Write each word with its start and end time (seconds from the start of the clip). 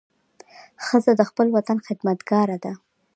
ښځه 0.85 1.11
د 1.15 1.21
خپل 1.29 1.47
وطن 1.57 1.77
خدمتګاره 1.87 2.57
ده. 2.63 2.73